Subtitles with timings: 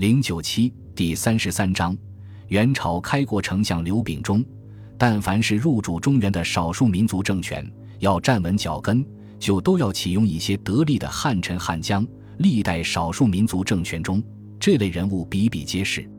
[0.00, 1.94] 零九七第三十三章，
[2.48, 4.42] 元朝开国丞相刘秉忠，
[4.96, 9.04] 但凡是入主中原的少数民族政权，要站稳脚跟，
[9.38, 12.02] 就都要启用一些得力的汉臣汉将。
[12.38, 14.22] 历代少数民族政权中，
[14.58, 16.10] 这类人物比比皆是。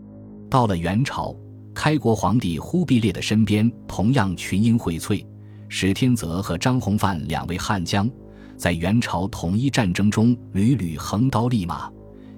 [0.48, 1.36] 到了元朝，
[1.74, 5.26] 开国皇帝忽必烈的身边同样群英荟萃，
[5.70, 8.08] 史天泽和张弘范两位汉将。
[8.56, 11.92] 在元朝统一战争中屡屡横刀立马，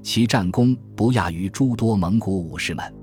[0.04, 2.94] 其战功不亚于诸多蒙古武士们。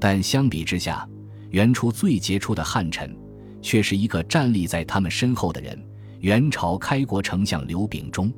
[0.00, 1.06] 但相比之下，
[1.50, 3.14] 元初最杰出的汉臣，
[3.60, 5.78] 却是一个站立在他们身后的人——
[6.20, 8.32] 元朝开国丞相刘秉忠。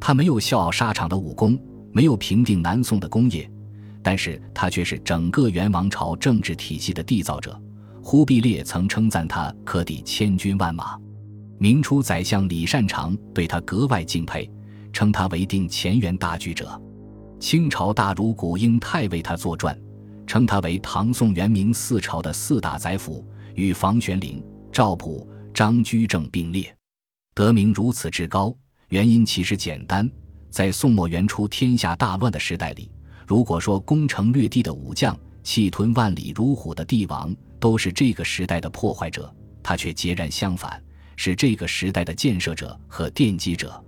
[0.00, 1.58] 他没有笑傲沙场的武功，
[1.92, 3.48] 没有平定南宋的功业，
[4.02, 7.60] 但是他却是整个元王朝政治体系的缔造者。
[8.02, 10.98] 忽必烈曾称赞他可抵千军万马。
[11.58, 14.50] 明初宰相李善长对他格外敬佩，
[14.92, 16.80] 称他为定乾元大举者。
[17.42, 19.76] 清朝大儒古英泰为他作传，
[20.28, 23.26] 称他为唐宋元明四朝的四大宰辅，
[23.56, 24.40] 与房玄龄、
[24.70, 26.72] 赵普、张居正并列。
[27.34, 28.56] 得名如此之高，
[28.90, 30.08] 原因其实简单：
[30.50, 32.88] 在宋末元初天下大乱的时代里，
[33.26, 40.80] 如果说攻城略地的武将、气吞万里如虎的帝王都是这个时代的破坏者，他却截然相反。
[41.16, 43.84] 是这个时代的建设者和奠基者，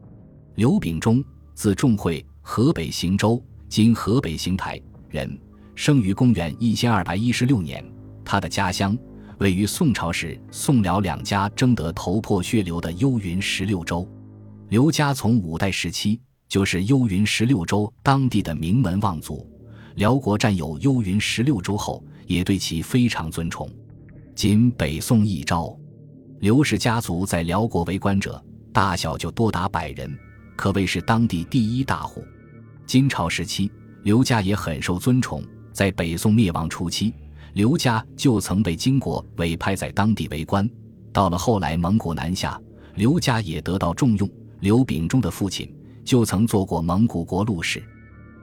[0.56, 4.78] 刘秉忠，字仲惠，河北邢州（今河北邢台）
[5.08, 5.36] 人，
[5.74, 7.82] 生于公元一千二百一十六年。
[8.22, 8.96] 他的家乡
[9.38, 14.06] 位于宋朝时宋辽两家争得头破血流的幽云十六州。
[14.68, 19.50] 刘家从五代时期就是幽云十六州当地的名门望族，
[19.96, 23.68] 辽国占有幽云十六州后，也对其非常尊崇。
[24.34, 25.76] 仅北宋一朝。
[26.40, 30.14] 刘氏家族在辽国为官者，大小就多达百人，
[30.56, 32.22] 可谓是当地第一大户。
[32.86, 33.70] 金朝时期，
[34.02, 35.42] 刘家也很受尊崇。
[35.72, 37.12] 在北宋灭亡初期，
[37.54, 40.68] 刘家就曾被金国委派在当地为官。
[41.12, 42.60] 到了后来，蒙古南下，
[42.94, 44.28] 刘家也得到重用。
[44.60, 45.72] 刘秉忠的父亲
[46.04, 47.82] 就曾做过蒙古国路使。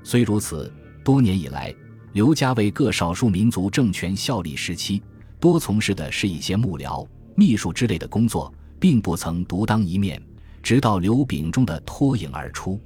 [0.04, 0.72] 虽如此，
[1.04, 1.74] 多年以来，
[2.14, 5.02] 刘家为各少数民族政权效力时期，
[5.40, 7.08] 多从事的是一些幕僚。
[7.36, 10.22] 秘书之类的工作，并不曾独当一面。
[10.62, 12.80] 直到刘秉忠的脱颖而出，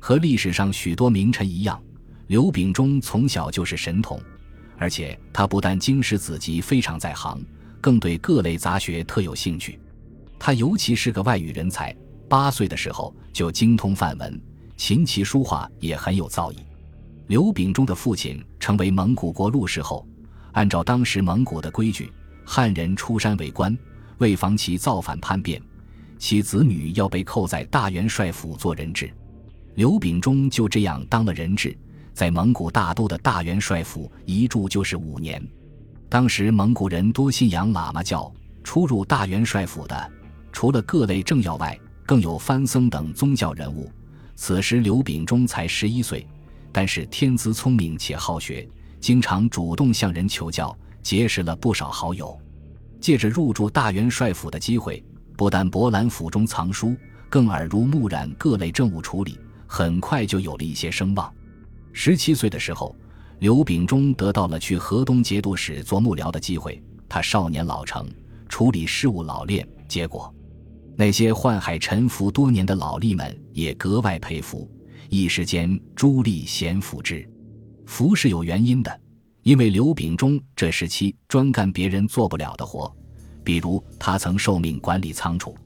[0.00, 1.80] 和历史上许多名臣一样，
[2.26, 4.20] 刘秉忠从小就是神童，
[4.76, 7.40] 而且他不但经史子集非常在行，
[7.80, 9.78] 更对各类杂学特有兴趣。
[10.38, 11.94] 他尤其是个外语人才，
[12.28, 14.40] 八岁的时候就精通梵文，
[14.76, 16.56] 琴棋书画也很有造诣。
[17.26, 20.04] 刘秉忠的父亲成为蒙古国陆氏后，
[20.52, 22.10] 按照当时蒙古的规矩。
[22.42, 23.76] 汉人出山为官，
[24.18, 25.62] 为防其造反叛变，
[26.18, 29.08] 其子女要被扣在大元帅府做人质。
[29.74, 31.76] 刘秉忠就这样当了人质，
[32.12, 35.42] 在蒙古大都的大元帅府一住就是五年。
[36.08, 38.32] 当时蒙古人多信仰喇嘛教，
[38.64, 40.12] 出入大元帅府的
[40.52, 43.90] 除了各类政要外，更有藩僧等宗教人物。
[44.34, 46.26] 此时刘秉忠才十一岁，
[46.72, 50.76] 但是天资聪明且好学，经常主动向人求教。
[51.02, 52.38] 结识了不少好友，
[53.00, 55.02] 借着入住大元帅府的机会，
[55.34, 56.94] 不但博览府中藏书，
[57.30, 59.38] 更耳濡目染各类政务处理，
[59.72, 61.32] 很快就有了一些声望。
[61.92, 62.96] 十七岁的时候，
[63.38, 66.82] 刘秉忠得到了去河东节度使做幕僚的机会。
[67.08, 68.04] 他少年老成，
[68.48, 70.34] 处理事务老练，结果
[70.96, 74.68] 那些宦海沉浮多年的老吏们也格外佩服，
[75.08, 77.24] 一时间朱吏咸服之。
[77.86, 79.00] 服是有原因的。
[79.42, 82.94] 因为刘秉忠这时期专干别人做不了的活，
[83.42, 85.56] 比如他曾受命管理仓储。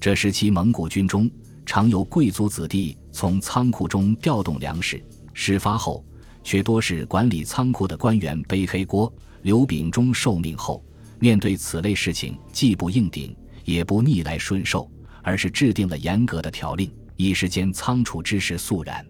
[0.00, 1.30] 这时期蒙古军中
[1.64, 5.02] 常有贵族子弟从仓库中调动粮食，
[5.32, 6.04] 事发后
[6.42, 9.12] 却多是管理仓库的官员背黑锅。
[9.42, 10.84] 刘秉忠受命后，
[11.18, 14.90] 面对此类事情，既不硬顶，也不逆来顺受，
[15.22, 19.04] 而是制定了严格的条令，一时间仓储之事肃然。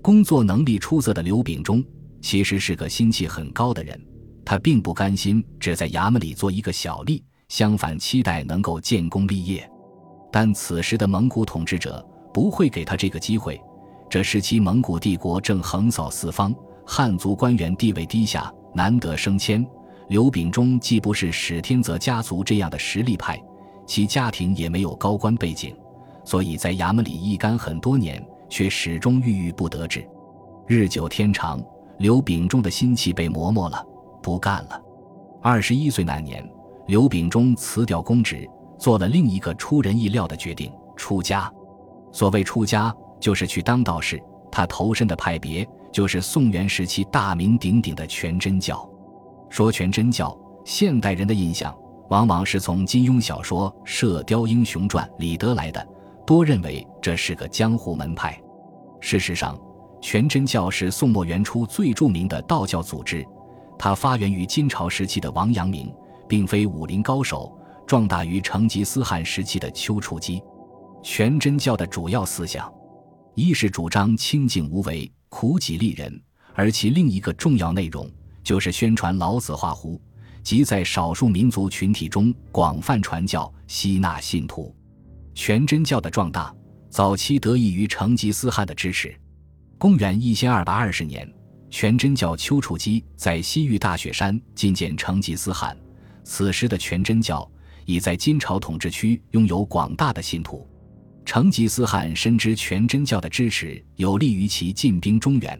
[0.00, 1.84] 工作能力出色的刘秉忠。
[2.20, 4.00] 其实是个心气很高的人，
[4.46, 9.70] 他并不甘心只在衙门里做一个小吏，相反期待能够建功立业。
[10.34, 13.62] 但此时的蒙古统治者不会给他这个机会。
[14.10, 16.52] 这时期蒙古帝国正横扫四方，
[16.84, 19.64] 汉族官员地位低下，难得升迁。
[20.08, 23.40] 刘秉忠既不是史天泽家族这样的实力派，
[23.86, 25.72] 其家庭也没有高官背景，
[26.24, 30.04] 所以在衙门里一干很多年，却始终郁郁不得志。
[30.66, 31.62] 日久天长。
[31.98, 33.86] 刘秉忠的心气被磨没了，
[34.20, 34.82] 不干了。
[35.40, 36.44] 二十一岁那年，
[36.88, 38.50] 刘秉忠辞掉公职，
[38.84, 41.50] 做了另一个出人意料的决定：出家。
[42.12, 44.22] 所谓出家，就是去当道士。
[44.52, 48.86] 他投身的派别就是宋元时期大名鼎鼎的全真教。
[49.48, 51.74] 说全真教，现代人的印象
[52.10, 55.88] 往往是从金庸小说《射雕英雄传》里得来的，
[56.26, 58.38] 多认为这是个江湖门派。
[59.00, 59.58] 事实上，
[60.02, 63.26] 全真教是宋末元初最著名的道教组织，
[63.78, 65.90] 它发源于金朝时期的王阳明，
[66.28, 67.50] 并非武林高手，
[67.86, 70.42] 壮大于成吉思汗时期的丘处机。
[71.02, 72.72] 全真教的主要思想，
[73.34, 76.22] 一是主张清净无为、苦己利人，
[76.54, 78.10] 而其另一个重要内容
[78.42, 80.00] 就是宣传老子画胡，
[80.42, 84.74] 即在少数民族群体中广泛传教、吸纳信徒。
[85.34, 86.54] 全真教的壮大，
[86.88, 89.14] 早期得益于成吉思汗的支持。
[89.76, 91.30] 公元一千二百二十年，
[91.68, 95.76] 全真教丘处机在西域大雪山觐见成吉思汗，
[96.22, 97.46] 此时的全真教
[97.84, 100.66] 已在金朝统治区拥有广大的信徒。
[101.24, 105.58] 成吉思汗深知全真教的支持有利于其进兵中原，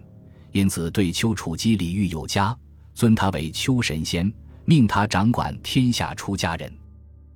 [0.52, 2.54] 因此对丘处机礼遇有加，
[2.92, 4.30] 尊他为丘神仙，
[4.66, 6.70] 命他掌管天下出家人。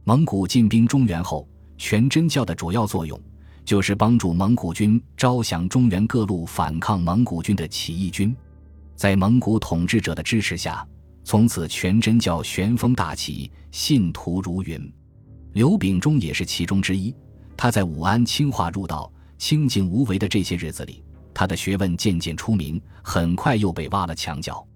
[0.05, 1.49] 蒙古进兵中原后，
[1.79, 3.19] 全真教的主要作用
[3.65, 8.37] 就是帮助蒙古军招降中原各路反抗蒙古军的起义军。
[8.95, 10.87] 在蒙古统治者的支持下，
[11.29, 14.91] 从此全真教旋风大起，信徒如云。
[15.53, 17.15] 刘秉忠也是其中之一。
[17.55, 21.05] 他在武安清化入道、清静无为的这些日子里，
[21.35, 24.67] 他的学问渐渐出名，很快又被挖了墙角。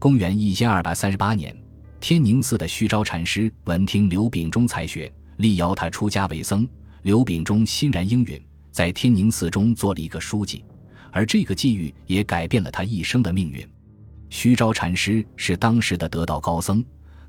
[0.00, 1.56] 公元一千二百三十八年，
[2.00, 6.68] 天宁寺的虚昭禅师闻听刘秉忠才学，力邀他出家为僧。
[7.02, 10.64] 刘秉忠欣然应允，在天宁寺中做了一个书记，
[11.12, 13.64] 而这个际遇也改变了他一生的命运。
[14.32, 16.82] 虚昭禅师是当时的得道高僧，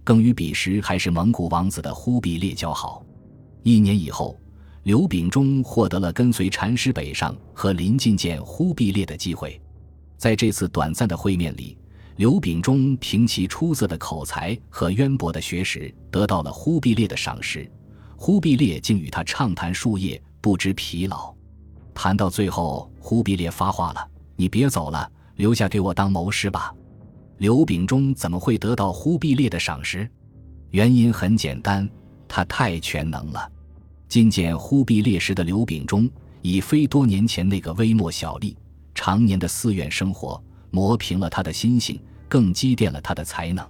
[0.06, 3.06] 更与彼时还是蒙古王子的忽必烈交好。
[3.62, 4.40] 一年以后。
[4.84, 9.62] 刘秉忠获得了跟随禅师北上和临近见忽必烈的机会，
[10.18, 11.78] 在这次短暂的会面里，
[12.18, 17.70] 刘秉忠凭其出色的口才和渊博的学识得到了忽必烈的赏识，
[18.18, 21.34] 忽必烈竟与他畅谈数夜，不知疲劳。
[21.94, 26.76] 谈到最后，忽必烈发话了：“你别走了，留下给我当谋士吧。”
[27.44, 30.10] 刘秉忠怎么会得到忽必烈的赏识？
[30.70, 31.90] 原因很简单，
[32.26, 33.52] 他太全能了。
[34.08, 36.10] 觐见忽必烈时的刘秉忠，
[36.42, 38.56] 已非多年前那个微末小吏，
[38.96, 40.42] 常年的寺院生活
[40.72, 42.00] 磨平了他的心性，
[42.30, 43.70] 更积淀了他的才能。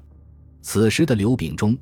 [0.61, 1.75] 此时的刘秉忠，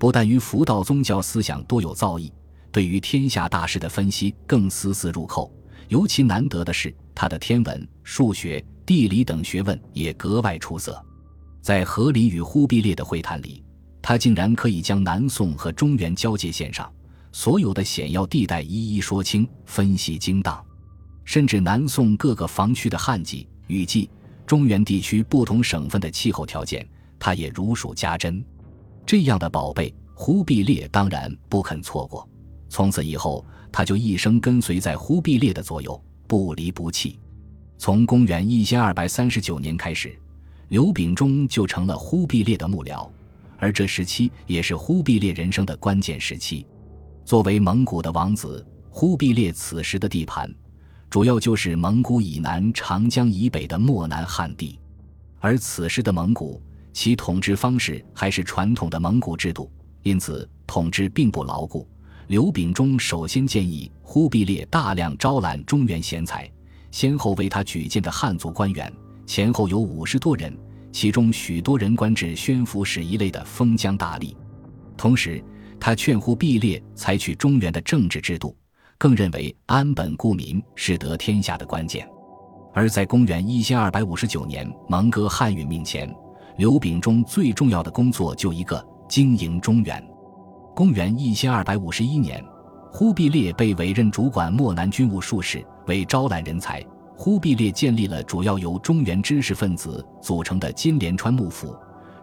[0.00, 2.28] 不但于佛道宗教思想多有造诣，
[2.72, 5.48] 对于天下大事的分析更丝丝入扣。
[5.86, 11.00] 尤其难得的是，他的天文、数学、地理等学问也格外出色。
[11.66, 13.60] 在和理与忽必烈的会谈里，
[14.00, 16.88] 他竟然可以将南宋和中原交界线上。
[17.32, 20.64] 所有的险要地带一一说清，分析精当，
[21.24, 24.08] 甚至南宋各个防区的旱季、雨季，
[24.46, 28.40] 中原地区不同省份的气候条件，他也如数家珍。
[29.04, 32.28] 这样的宝贝，忽必烈当然不肯错过。
[32.68, 37.18] 从此以后，他就一生跟随在忽必烈的左右，不离不弃。
[37.76, 40.16] 从公元一千二百三十九年开始，
[40.68, 43.08] 刘秉忠就成了忽必烈的幕僚，
[43.56, 46.66] 而这时期也是忽必烈人生的关键时期。
[47.24, 50.52] 作为蒙古的王子，忽必烈此时的地盘，
[51.08, 54.76] 主要就是蒙古以南、长江以北的漠南汉地。
[55.38, 56.60] 而此时的蒙古，
[56.92, 59.70] 其统治方式还是传统的蒙古制度，
[60.02, 61.86] 因此统治并不牢固。
[62.26, 66.50] 刘秉忠首先建议忽必烈大量招揽中原贤才，
[66.90, 68.92] 先后为他举荐的汉族官员
[69.26, 70.56] 前后有五十多人，
[70.96, 74.34] 其中许多人官至宣抚使一类的封疆大吏，
[74.96, 75.44] 同时。
[75.78, 78.56] 他劝忽必烈采取中原的政治制度，
[78.96, 82.08] 更认为安本固民是得天下的关键。
[82.72, 86.10] 而在公元一千二百五十九年蒙哥汉允命前，
[86.56, 90.02] 刘秉忠最重要的工作就一个：经营中原。
[90.74, 92.42] 公元一千二百五十一年，
[92.90, 96.82] 忽必烈被委任主管漠南军务术士，为招揽人才，
[97.16, 101.74] 忽必烈建立了主要由中原知识分子组成的金莲川幕府，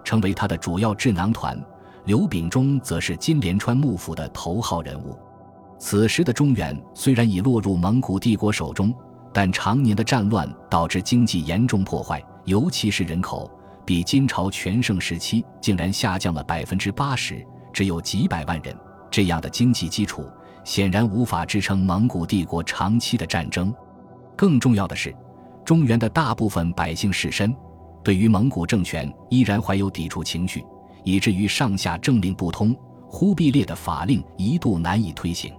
[0.04, 1.60] 成为他的主要智囊团。
[2.06, 5.18] 刘秉忠则是金莲川幕府的头号人物。
[5.80, 8.94] 此时的中原虽然已落入蒙古帝国手中，
[9.34, 13.50] 但常年的战乱导致经济严重破坏，尤其是人口，
[13.84, 18.76] 比金朝全盛时期竟然下降了百分之八十，只有几百万人。
[19.10, 20.30] 这样的经济基础
[20.64, 23.74] 显然无法支撑蒙古帝国长期的战争。
[24.36, 25.16] 更重要的是，
[25.66, 27.56] 中原的大部分百姓士绅
[28.04, 30.64] 对于蒙古政权依然怀有抵触情绪。
[31.06, 32.74] 以至于上下政令不通，
[33.10, 35.54] 忽必烈的法令一度难以推行。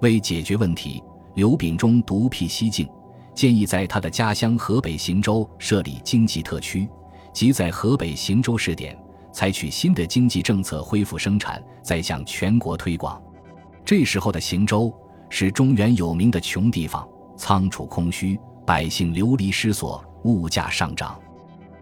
[0.00, 1.00] 为解决问题，
[1.36, 2.88] 刘秉忠独辟蹊径，
[3.32, 6.88] 建议在他的家乡河北邢州设立经济特区，
[7.32, 8.98] 即在河北邢州试点，
[9.32, 13.22] 采取新的经济政策，恢复生产，再向全国推广。
[13.84, 14.92] 这时候的邢州
[15.30, 17.08] 是中原有名的穷地方，
[17.42, 21.18] 仓储空虚，百姓流离失所，物价上涨。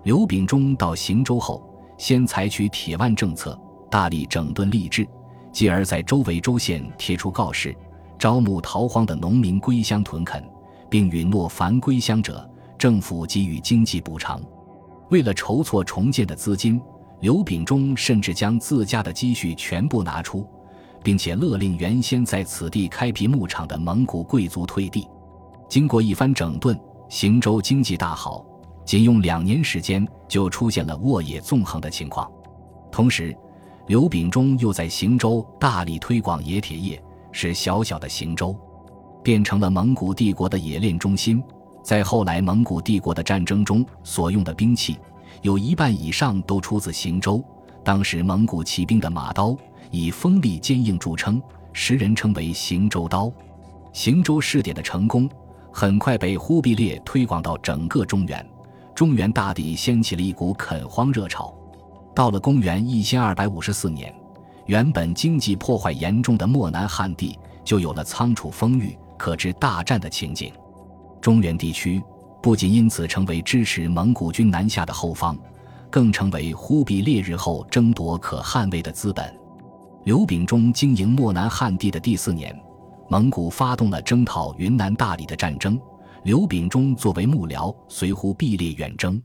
[0.04, 1.62] 刘秉忠到行州后，
[1.98, 5.06] 先采取铁腕政策，大力整顿吏治，
[5.52, 7.76] 继而在周围州县贴出告示，
[8.18, 10.42] 招募逃荒的农民归乡屯垦，
[10.88, 14.40] 并允诺凡归乡者，政府给予经济补偿。
[15.10, 16.80] 为了筹措重建的资金，
[17.20, 20.48] 刘秉忠甚至将自家的积蓄全部拿出，
[21.04, 25.06] 并且勒令原先在此地开辟牧场的蒙古贵族退地。
[25.70, 26.76] 经过一番整顿，
[27.08, 28.44] 行州经济大好。
[28.84, 32.28] 仅用两年时间，就出现了沃野纵横的情况。
[32.90, 33.32] 同时，
[33.86, 37.00] 刘秉忠又在行州大力推广冶铁业，
[37.30, 38.52] 使小小的行州
[39.22, 41.40] 变成了蒙古帝国的冶炼中心。
[41.84, 44.98] 在后来蒙古帝国的战争中所用的兵器，
[45.40, 47.40] 有一半以上都出自行州。
[47.84, 49.56] 当时蒙古骑兵的马刀
[49.92, 51.40] 以锋利坚硬著称，
[51.72, 53.32] 时人称为“行州刀”。
[53.94, 55.30] 行州试点的成功，
[55.72, 58.44] 很快被忽必烈推广到整个中原。
[58.94, 61.54] 中原大地掀起了一股垦荒热潮。
[62.14, 64.14] 到了公元一千二百五十四年，
[64.66, 70.52] 原本经济破坏严重的漠南汉地就有了仓储丰裕、可知大战的情景。
[71.20, 72.02] 中原地区
[72.42, 75.38] 不仅因此成为支持蒙古军南下的后方，
[75.88, 79.34] 更成为忽必烈日后争夺可捍卫的资本。
[80.04, 82.58] 刘秉忠经营漠南汉地的第四年，
[83.10, 85.76] 蒙古发动了征讨云南大理的战争。
[86.22, 89.20] 刘秉忠作为幕僚，随忽必烈远征。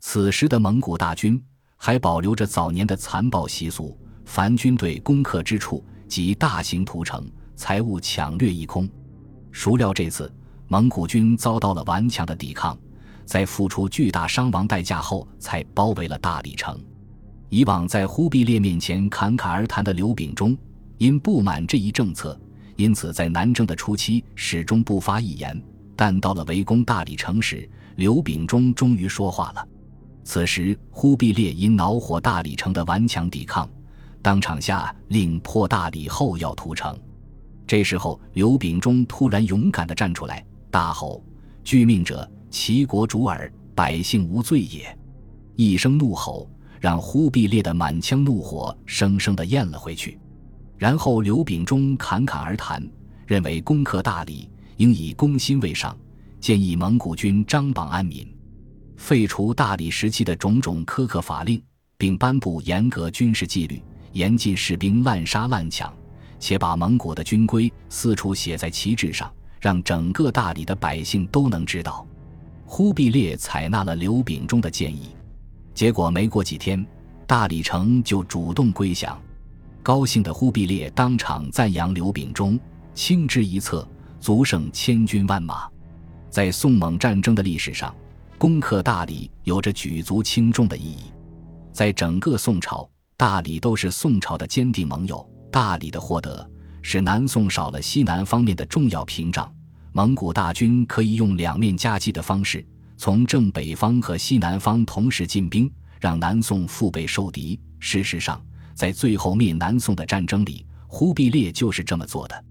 [0.00, 1.38] 此时的蒙古大军
[1.76, 3.94] 还保留着早年的残暴习俗，
[4.24, 8.88] 凡军队攻克之处，即大型屠城，财物抢掠一空。
[9.52, 10.32] 孰料这次
[10.66, 12.78] 蒙古军遭到了顽强的抵抗，
[13.26, 16.82] 在付出巨大伤亡代价后，才包围了大理城。
[17.50, 20.56] 以往在忽必烈面前侃侃而谈的刘秉忠，
[20.96, 22.40] 因不满这一政策，
[22.78, 25.60] 因此在南征的初期始终不发一言。
[25.96, 29.68] 但到了围攻大理城时，刘秉忠终于说话了。
[30.22, 33.68] 此时，忽必烈因恼火大理城的顽强抵抗，
[34.22, 36.96] 当场下令破大理后要屠城。
[37.66, 41.20] 这时候，刘秉忠突然勇敢地站出来，大吼
[41.64, 44.96] ：“拒命者，齐国主耳，百姓无罪也！”
[45.56, 50.16] 一声怒吼，让忽必烈的满腔怒火生生地咽了回去。
[50.78, 52.82] 然后，刘秉忠侃侃而谈，
[53.26, 54.48] 认为攻克大理。
[54.78, 55.98] 应以攻心为上，
[56.38, 58.24] 建议蒙古军张榜安民，
[58.96, 61.60] 废除大理时期的种种苛刻法令，
[61.96, 63.82] 并颁布严格军事纪律，
[64.12, 65.92] 严禁士兵滥杀滥抢，
[66.38, 69.28] 且把蒙古的军规四处写在旗帜上，
[69.60, 72.06] 让整个大理的百姓都能知道。
[72.64, 75.08] 忽必烈采纳了刘秉忠的建议，
[75.74, 76.86] 结果没过几天，
[77.26, 79.20] 大理城就主动归降。
[79.88, 82.60] 高兴的忽必烈当场赞扬刘秉忠，
[82.92, 83.88] 轻之一策。
[84.20, 85.66] 足胜千军万马，
[86.28, 87.94] 在宋蒙战争的历史上，
[88.36, 91.04] 攻克大理有着举足轻重的意义。
[91.72, 95.26] 在整个宋朝，大理都是宋朝的坚定盟友。
[95.50, 96.46] 大理的获得，
[96.82, 99.50] 使南宋少了西南方面的重要屏障。
[99.92, 102.62] 蒙古大军可以用两面夹击的方式，
[102.98, 107.58] 从正北方和西南方同时进兵，让南宋腹背受敌。
[107.78, 108.38] 事实上，
[108.78, 112.44] 在最后灭南宋的战争里，忽必烈就是这么做的。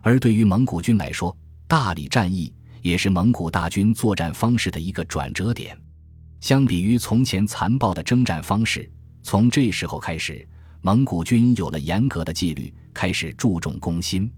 [0.00, 1.36] 而对于蒙古军来说，
[1.68, 5.78] 大理战役也是蒙古大军作战方式的一个转折点。
[6.40, 8.90] 相比于从前残暴的征战方式，
[9.22, 10.48] 从这时候开始，
[10.80, 14.32] 蒙古军有了严格的纪律，开始注重攻心。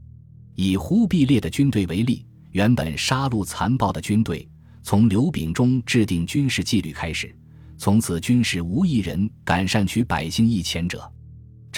[0.56, 4.48] 以忽必烈的军队为例，原本杀戮残暴的军队，
[4.82, 7.32] 从刘秉忠制定军事纪律开始，
[7.76, 11.08] 从此军事无一人敢擅取百姓一钱者。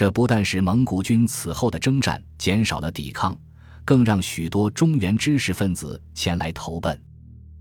[0.01, 3.37] 这不但使蒙古军此后的征战减少了抵抗。
[3.85, 6.99] 更让许多中原知识分子前来投奔。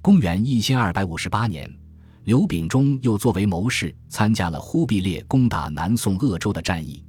[0.00, 1.70] 公元一千二百五十八年，
[2.24, 7.04] 刘秉忠又作为谋士参加了忽必烈攻打南宋鄂州的战役。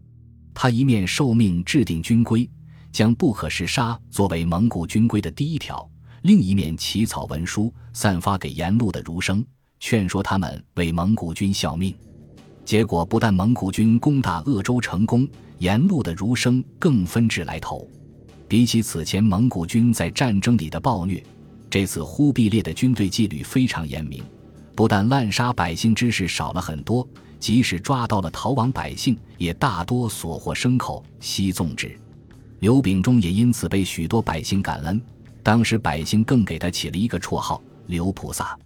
[0.54, 2.50] 他一面受命制定军规，
[2.92, 5.78] 将不可嗜杀作为蒙古军规的第一条；
[6.24, 9.42] 另一面起草文书，散发给沿路的儒生，
[9.80, 11.96] 劝说他们为蒙古军效命。
[12.72, 17.86] 结果不但蒙古军攻打鄂州成功，沿路的儒生更纷至来投。
[18.48, 21.22] 比起此前蒙古军在战争里的暴虐，
[21.70, 24.24] 这次忽必烈的军队纪律非常严明，
[24.74, 27.06] 不但滥杀百姓之事少了很多，
[27.42, 31.94] 即使抓到了逃亡百姓，也大多所获牲口悉纵之。
[32.62, 35.02] 刘秉忠也因此被许多百姓感恩。
[35.44, 38.58] 当时百姓更给他起了一个绰号，刘菩萨。